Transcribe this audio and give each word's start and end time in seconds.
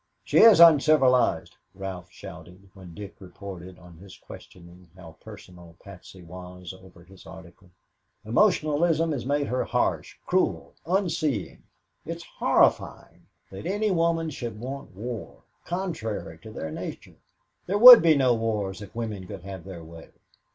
"She 0.23 0.39
is 0.39 0.59
uncivilized," 0.59 1.57
Ralph 1.75 2.09
shouted 2.09 2.71
when 2.73 2.95
Dick 2.95 3.17
reported 3.19 3.77
on 3.77 3.97
his 3.99 4.17
questioning 4.17 4.89
how 4.97 5.17
personal 5.19 5.77
Patsy 5.79 6.23
was 6.23 6.73
over 6.73 7.03
his 7.03 7.27
article. 7.27 7.69
"Emotionalism 8.25 9.11
has 9.11 9.27
made 9.27 9.45
her 9.45 9.63
harsh, 9.63 10.17
cruel, 10.25 10.73
unseeing. 10.87 11.61
It 12.03 12.15
is 12.17 12.23
horrifying 12.39 13.27
that 13.51 13.67
any 13.67 13.91
woman 13.91 14.31
should 14.31 14.59
want 14.59 14.95
war 14.95 15.43
contrary 15.65 16.39
to 16.39 16.51
their 16.51 16.71
nature. 16.71 17.17
There 17.67 17.77
would 17.77 18.01
be 18.01 18.15
no 18.15 18.33
wars 18.33 18.81
if 18.81 18.95
women 18.95 19.27
could 19.27 19.43
have 19.43 19.65
their 19.65 19.83
way." 19.83 20.09